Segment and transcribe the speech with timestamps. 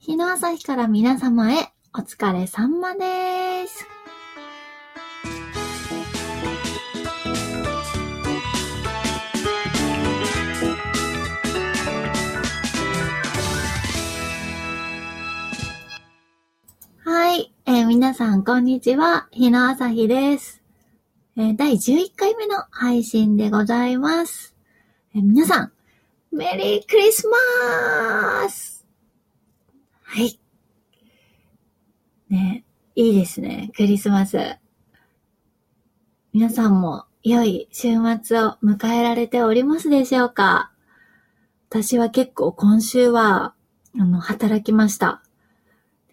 [0.00, 3.84] 日の朝日から皆様へお疲れ様です。
[17.04, 19.26] はい、えー皆さんこんにちは。
[19.32, 20.62] 日の朝日です。
[21.36, 24.54] えー第11回目の配信でございます。
[25.16, 25.72] えー皆さん、
[26.30, 28.77] メリークリスマス
[30.10, 30.40] はい。
[32.30, 32.64] ね、
[32.94, 34.38] いいですね、クリスマス。
[36.32, 37.88] 皆さんも良い週
[38.22, 40.72] 末を迎えられておりますでしょうか？
[41.68, 43.52] 私は結構今週は、
[44.00, 45.22] あの、働きました。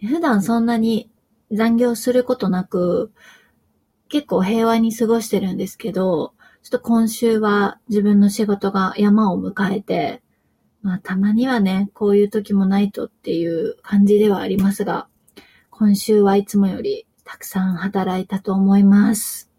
[0.05, 1.09] 普段そんなに
[1.49, 3.13] 残業することなく、
[4.09, 6.33] 結構平和に過ごしてるんですけど、
[6.63, 10.21] ちょっと今週は自分の仕事が山を迎えて、
[10.85, 15.07] まあたまにはね、こういう時もないとっていう感じではありますが、
[15.71, 19.49] 今週はいつもよりたくさん働いたと思います。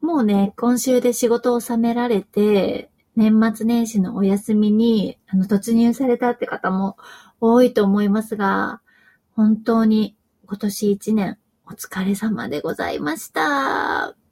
[0.00, 6.96] もうね、今週で仕事を収められて、年末年始のお休みにあの突入されたって方も
[7.40, 8.80] 多いと思いますが、
[9.34, 14.25] 本当に今年一年お疲れ様でございました。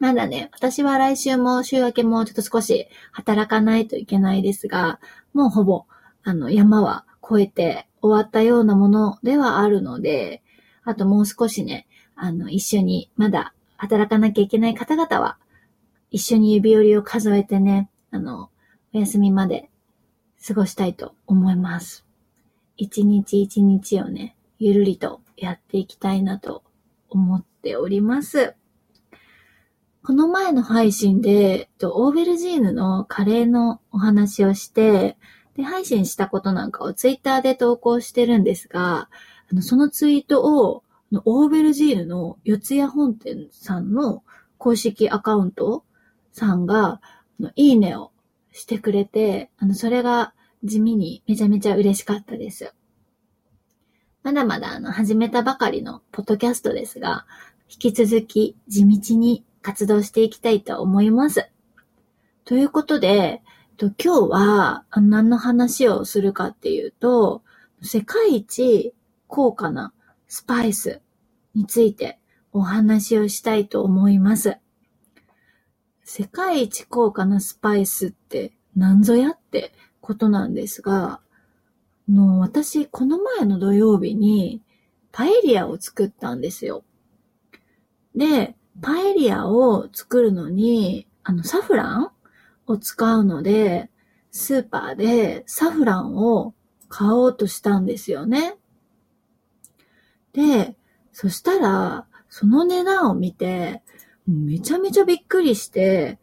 [0.00, 4.98] まだね、私は来週も週明けもちょっと少し働かないといけないですが、
[5.34, 5.84] もうほぼ、
[6.22, 10.42] あの、山は越えて終わったようなものではあるので、
[10.84, 15.36] あともう少しね、あの、一緒にまだ働かなきゃいけない方々は、
[16.10, 18.48] 一緒に指折りを数えてね、あの、
[18.94, 19.68] お休みまで
[20.46, 22.06] 過ごしたいと思います。
[22.78, 26.62] 一日一日をね、ゆるりとやっていきたいなと
[27.10, 28.54] 思っております。
[30.02, 35.18] この前の配信で、オーベルジーヌのカレーのお話をして、
[35.56, 39.10] で、配信したことなんかをツイッターで投稿してるんですが、
[39.52, 40.84] あのそのツイートを、
[41.24, 44.22] オーベルジーヌの四谷本店さんの
[44.58, 45.84] 公式アカウント
[46.32, 47.02] さんが、
[47.56, 48.12] いいねを
[48.52, 50.32] してくれて、あの、それが
[50.64, 52.72] 地味にめちゃめちゃ嬉しかったです。
[54.22, 57.26] まだまだあの、始めたばかりのポッドキャストですが、
[57.68, 61.50] 引き続き地道に活動していきたいと思います。
[62.44, 63.42] ということで、
[63.78, 67.42] 今日は何の話をするかっていうと、
[67.82, 68.94] 世界一
[69.26, 69.92] 高価な
[70.28, 71.00] スパイス
[71.54, 72.18] について
[72.52, 74.58] お話をしたいと思います。
[76.04, 81.20] 世界一高価なスパイスって何ぞやってことなんですが、
[82.08, 84.62] の私、この前の土曜日に
[85.12, 86.84] パエリアを作ったんですよ。
[88.14, 92.10] で、パエリアを作るのに、あの、サフラン
[92.66, 93.90] を使うので、
[94.30, 96.54] スーパーでサフランを
[96.88, 98.56] 買おうとしたんですよね。
[100.32, 100.76] で、
[101.12, 103.82] そしたら、その値段を見て、
[104.26, 106.18] めちゃめちゃびっくりして、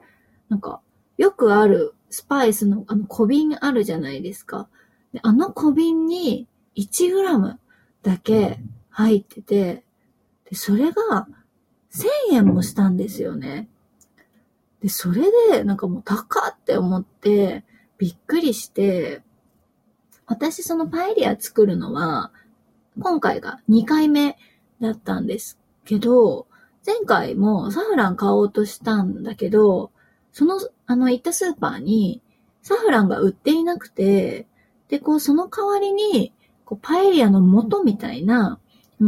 [0.50, 0.82] なんか、
[1.18, 4.70] よくあるスパイスのあの小瓶あるじゃないですか。
[5.14, 7.58] であの小瓶に 1g
[8.04, 9.84] だけ入ってて、
[10.50, 11.28] で、それが
[12.32, 13.68] 1000円もしたんですよね。
[14.82, 17.64] で、それでなんかもう高って思って
[17.98, 19.22] びっくりして、
[20.26, 22.32] 私そのパエリア作るのは
[23.00, 24.38] 今回が2回目
[24.82, 26.48] だったんですけど、
[26.86, 29.92] 前回もサフラン買おうとしたんだけど、
[30.32, 32.22] その、あの、行ったスーパーに
[32.62, 34.48] サフランが売っていなくて、
[34.88, 36.34] で、こう、その代わりに、
[36.64, 38.60] こう、パエリアの素みたいな、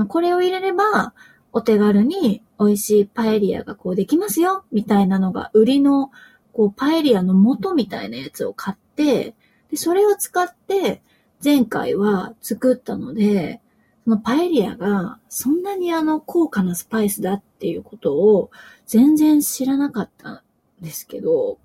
[0.07, 1.13] これを入れれば、
[1.51, 6.11] お手軽に美味しいパエリアがこうできますよ、みたいなのが売りの、
[6.53, 9.35] こう、パエリアの素みたいなやつを買って、
[9.69, 11.01] で、それを使って、
[11.43, 13.61] 前回は作ったので、
[14.03, 18.49] そのパエリアがそんなにあの高価なスパイスだっていうことを
[18.87, 20.41] 全然知らなかったん
[20.81, 21.59] ですけど、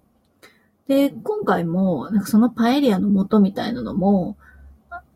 [0.87, 4.37] で、今回もなんかそのパエリアの素みたいなのも、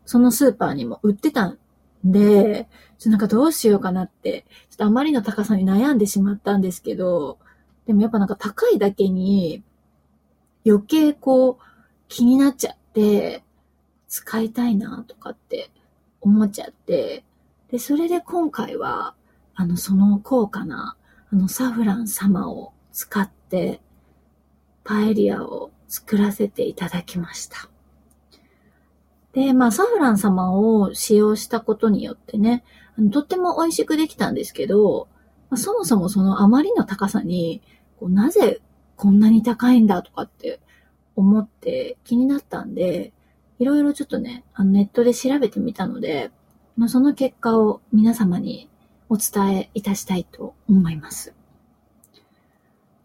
[0.05, 1.59] そのスーパーにも売ってたん
[2.03, 2.67] で、
[2.97, 7.37] ちょっとなんかどうしようかなって、ちょっとあまりの高さに悩んでしまったんですけど、
[7.85, 9.63] でもやっぱなんか高いだけに
[10.65, 11.57] 余計こう
[12.07, 13.43] 気になっちゃって、
[14.07, 15.69] 使いたいなとかって
[16.21, 17.23] 思っちゃって、
[17.71, 19.13] で、それで今回は、
[19.55, 20.97] あの、その高価な、
[21.31, 23.81] あの、サフラン様を使って、
[24.83, 27.69] パエリアを作らせていただきました。
[29.33, 32.63] で、まあ、サフラン様を使用したことによってね、
[32.97, 35.07] あのとっても美味しくできたんですけど、
[35.49, 37.61] まあ、そもそもそのあまりの高さに、
[37.99, 38.61] こうなぜ
[38.95, 40.59] こんなに高いんだとかって
[41.15, 43.13] 思って気になったんで、
[43.59, 46.31] いろいろちょっとね、あのネットで調べてみたので、
[46.77, 48.69] まあ、その結果を皆様に
[49.09, 51.33] お伝えいたしたいと思います。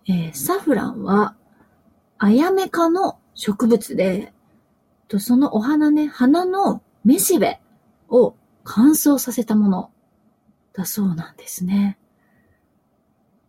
[0.06, 1.34] えー、サフランは、
[2.18, 4.32] アヤメ科の植物で、
[5.08, 7.60] とそのお花ね、花のめしべ
[8.08, 8.34] を
[8.64, 9.90] 乾燥させたもの
[10.72, 11.98] だそうなんですね。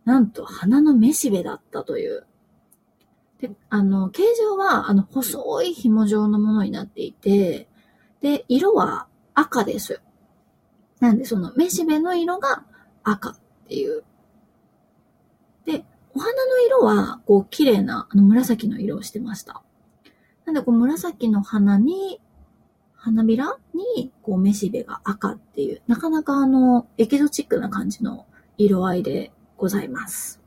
[0.04, 2.26] なんと花のめしべだったという。
[3.40, 7.68] で、あの、形状は、あの、細い紐状のものになっていて、
[8.20, 10.00] で、色は赤です。
[11.00, 12.64] なんで、その、めしべの色が
[13.02, 13.36] 赤っ
[13.68, 14.04] ていう。
[15.64, 19.62] で、お花の色は、こう、綺麗な、あの、紫の色をしてました。
[20.46, 22.20] なんで、こう、紫の花に、
[22.94, 28.26] 花びらに、こう、めしべが赤っていう、なかなかあの、エキゾチックな感じの
[28.56, 30.40] 色合いでございます。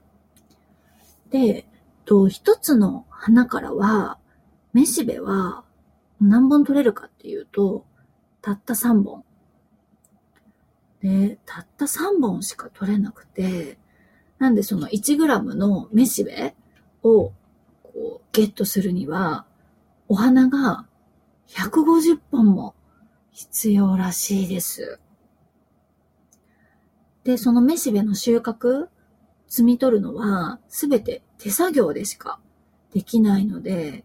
[1.29, 1.67] で、
[2.05, 4.17] と、一つの花からは、
[4.73, 5.63] めしべは
[6.21, 7.85] 何本取れるかっていうと、
[8.41, 9.23] たった3本。
[11.01, 13.77] で、たった3本しか取れなくて、
[14.37, 16.55] なんでその1グラムのめしべ
[17.03, 17.31] を
[17.83, 19.45] こうゲットするには、
[20.09, 20.87] お花が
[21.49, 22.73] 150本も
[23.31, 24.99] 必要らしいです。
[27.23, 28.87] で、そのめしべの収穫、
[29.47, 32.39] 摘み取るのは、すべて手作業でしか
[32.91, 34.03] できないので、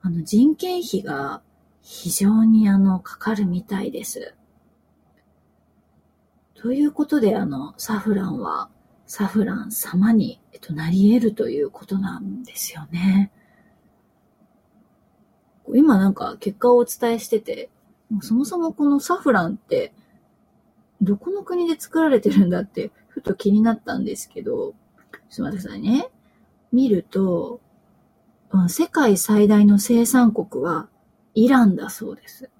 [0.00, 1.42] あの人件費が
[1.82, 4.34] 非常にあのかかるみたいです。
[6.54, 8.70] ということで、あの、サフランは、
[9.06, 13.32] サフラン様に、えっと、なり得るということなんですよね。
[15.74, 17.70] 今なんか結果をお伝えしてて、
[18.20, 19.92] そもそもこのサフランって、
[21.00, 24.74] どこの国で作られてるんだって、ふと気になったんですけど、
[25.30, 26.08] ちょっと待ってくださいね。
[26.72, 27.60] 見ると、
[28.68, 30.88] 世界最大の生産国は
[31.34, 32.50] イランだそうです。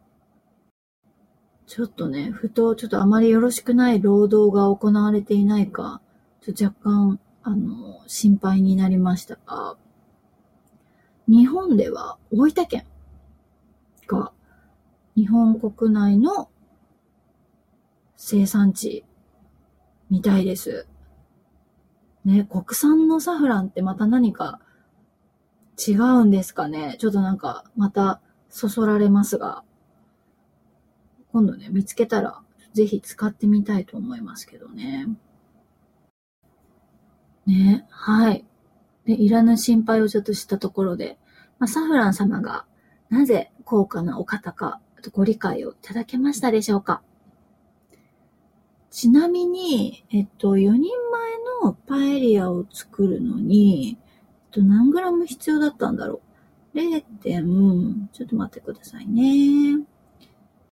[1.66, 6.00] ちょっとね、ふと、ちょっとあまりよろしくない労働が行われていないか、
[6.40, 9.76] ちょっと若干、あの、心配になりましたが、
[11.28, 12.84] 日本では大分県
[14.12, 14.32] が
[15.16, 16.48] 日本国内の
[18.16, 19.04] 生産地
[20.10, 20.86] みたいです。
[22.24, 24.60] ね、国産のサフランってまた何か
[25.76, 29.64] 違うんですかねちょっとなんかまたそそられますが、
[31.32, 32.42] 今度ね、見つけたら
[32.74, 35.08] ぜひ使ってみたいと思いますけどね。
[37.46, 38.44] ね、はい。
[39.04, 41.18] で、いらぬ心配をちょっとしたところで、
[41.58, 42.66] まあ、サフラン様が
[43.12, 44.80] なぜ高価なお方か、
[45.12, 47.02] ご理解をいただけましたでしょうか？
[48.90, 50.82] ちなみに、えっと、4人前
[51.62, 56.22] のパエリアを作るのに、えっと、何グラム必要だったんだろ
[56.74, 57.02] う ?0.
[57.20, 59.84] 点、ちょっと待ってくださいね。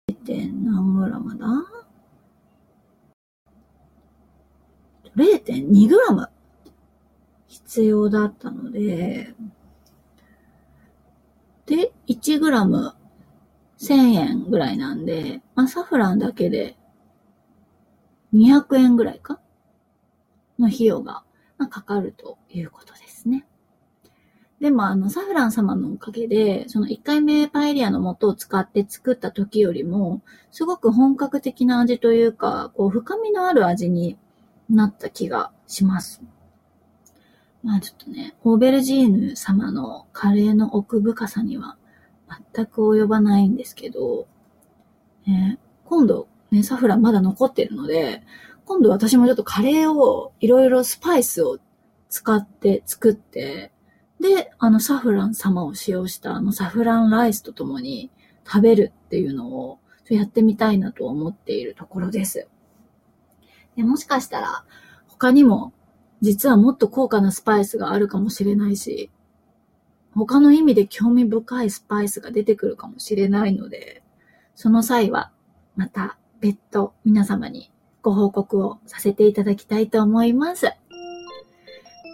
[0.09, 0.15] 0.
[0.25, 1.47] 点何グラムだ
[5.15, 6.29] ?0.2 グラム
[7.47, 9.33] 必要だったので、
[11.65, 12.94] で、1グラム
[13.79, 16.77] 1000円ぐらいなんで、まあ、サフランだけで
[18.33, 19.39] 200円ぐらいか？
[20.59, 21.23] の費用が、
[21.57, 23.45] ま、かかるということですね。
[24.59, 30.21] でも、あの、サフラン様のおかげで、その1回目パエリアの素を使って作った時よりも、
[30.51, 34.18] すごく本格的な味というか、こう、深みのある味に
[34.69, 36.21] なった気がします。
[37.66, 41.78] まあちょっとね、オーベルジーヌ様のカレーの奥深さには
[42.54, 44.28] 全く及ばないんですけど、
[45.28, 48.22] え、今度ね、サフランまだ残ってるので、
[48.66, 51.57] 今度私もちょっとカレーをいろいろスパイスを
[52.10, 53.72] 使って作って、
[54.19, 58.12] で、あのサフラン様を使用したあのサフランライスとともに
[58.45, 62.48] 食べるっていうのをやってみたいなと思っているところです。
[63.76, 64.66] でもしかしたら
[65.07, 65.74] 他にも
[66.25, 69.11] 実はもっと高価なスパイスがあるかもしれないし、
[70.15, 74.01] 他の意味で興味深いスパイスが出てくるかもしれないので、
[74.55, 75.31] その際は
[75.75, 80.71] また別途皆様にご報告をさせていただきたいと思います。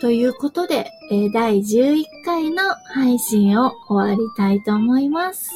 [0.01, 2.63] ということで、え第11回の
[2.93, 5.51] 配信を終わりたいと思います。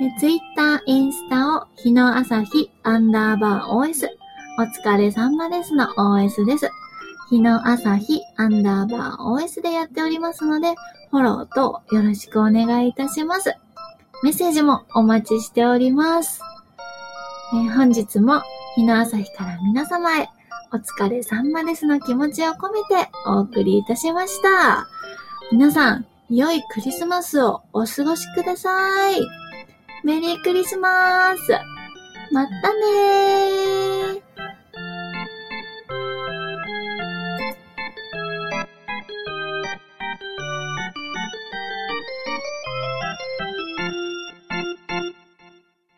[0.00, 4.06] え Twitter、インスタを日の朝日アンダーバー OS
[4.58, 6.70] お疲れ様ですの OS です。
[7.28, 10.74] 日の朝日アンダーバー OS でやっておりますので、
[11.10, 13.54] フォローとよろしくお願いいたします。
[14.22, 16.40] メッセージもお待ちしております。
[17.52, 18.42] えー、本日も
[18.76, 20.28] 日の朝日から皆様へ
[20.72, 24.86] お疲れ様ですの気持ちを込めてお送りいたしました。
[25.52, 29.20] 皆さん、良いクリスマスをお過ごしください。
[30.04, 31.52] メリークリスマス
[32.32, 34.55] またねー